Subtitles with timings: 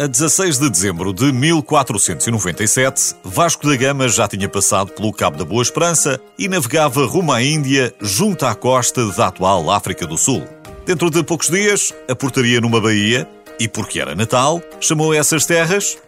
[0.00, 5.44] A 16 de dezembro de 1497, Vasco da Gama já tinha passado pelo Cabo da
[5.44, 10.46] Boa Esperança e navegava rumo à Índia, junto à costa da atual África do Sul.
[10.86, 13.28] Dentro de poucos dias, aportaria numa baía
[13.58, 15.98] e, porque era Natal, chamou essas terras.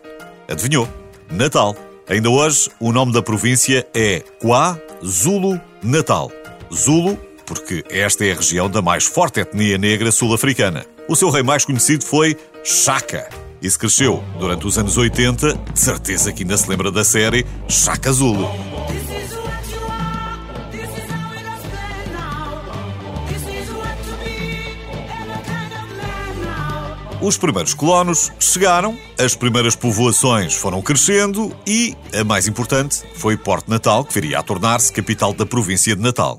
[0.49, 0.89] Adivinhou?
[1.29, 1.75] Natal.
[2.09, 6.31] Ainda hoje, o nome da província é Kwa Zulu Natal.
[6.73, 10.87] Zulu, porque esta é a região da mais forte etnia negra sul-africana.
[11.09, 15.81] O seu rei mais conhecido foi Shaka e se cresceu durante os anos 80, de
[15.81, 18.49] certeza que ainda se lembra da série Chaka Zulu.
[27.23, 33.69] Os primeiros colonos chegaram, as primeiras povoações foram crescendo e, a mais importante, foi Porto
[33.69, 36.39] Natal, que viria a tornar-se capital da província de Natal.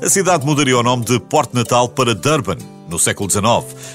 [0.00, 2.58] A cidade mudaria o nome de Porto Natal para Durban,
[2.88, 3.44] no século XIX,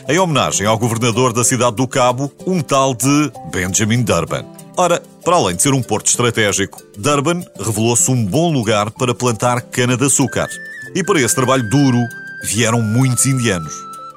[0.08, 4.46] em homenagem ao governador da cidade do Cabo, um tal de Benjamin Durban.
[4.78, 9.62] Ora, para além de ser um porto estratégico, Durban revelou-se um bom lugar para plantar
[9.62, 10.48] cana-de-açúcar.
[10.96, 12.00] E para esse trabalho duro
[12.44, 13.74] vieram muitos indianos.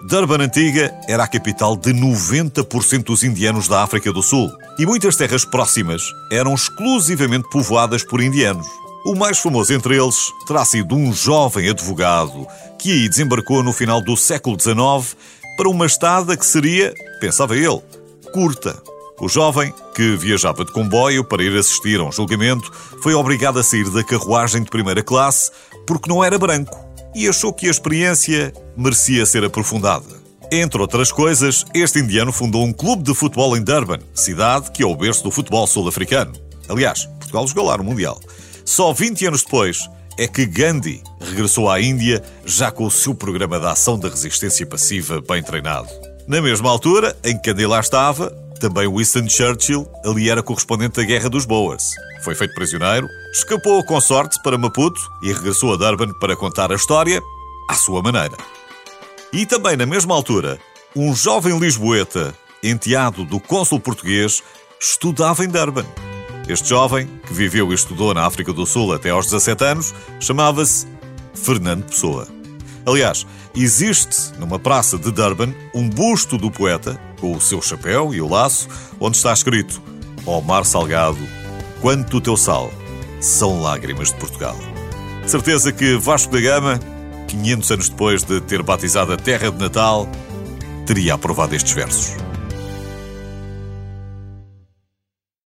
[0.08, 5.16] Durban Antiga era a capital de 90% dos indianos da África do Sul e muitas
[5.16, 8.66] terras próximas eram exclusivamente povoadas por indianos.
[9.04, 10.16] O mais famoso entre eles
[10.46, 12.46] terá sido um jovem advogado
[12.92, 15.16] aí desembarcou no final do século XIX
[15.56, 17.80] para uma estada que seria, pensava ele,
[18.32, 18.80] curta.
[19.18, 22.70] O jovem, que viajava de comboio para ir assistir a um julgamento,
[23.02, 25.50] foi obrigado a sair da carruagem de primeira classe
[25.86, 26.78] porque não era branco
[27.14, 30.04] e achou que a experiência merecia ser aprofundada.
[30.52, 34.86] Entre outras coisas, este indiano fundou um clube de futebol em Durban, cidade que é
[34.86, 36.32] o berço do futebol sul-africano.
[36.68, 38.20] Aliás, Portugal jogou lá no Mundial.
[38.64, 39.88] Só 20 anos depois,
[40.18, 44.66] é que Gandhi regressou à Índia já com o seu programa de ação da resistência
[44.66, 45.88] passiva bem treinado.
[46.26, 51.04] Na mesma altura em que Gandhi lá estava, também Winston Churchill ali era correspondente da
[51.04, 51.90] Guerra dos Boers.
[52.22, 56.76] Foi feito prisioneiro, escapou com sorte para Maputo e regressou a Durban para contar a
[56.76, 57.20] história
[57.68, 58.36] à sua maneira.
[59.32, 60.58] E também na mesma altura,
[60.94, 64.42] um jovem lisboeta, enteado do cônsul português,
[64.80, 65.86] estudava em Durban.
[66.48, 70.86] Este jovem, que viveu e estudou na África do Sul até aos 17 anos, chamava-se
[71.34, 72.28] Fernando Pessoa.
[72.86, 78.20] Aliás, existe numa praça de Durban um busto do poeta, com o seu chapéu e
[78.20, 78.68] o laço,
[79.00, 79.82] onde está escrito:
[80.24, 81.18] Ó oh mar salgado,
[81.80, 82.70] quanto o teu sal
[83.20, 84.56] são lágrimas de Portugal.
[85.26, 86.78] certeza que Vasco da Gama,
[87.26, 90.08] 500 anos depois de ter batizado a terra de Natal,
[90.86, 92.25] teria aprovado estes versos.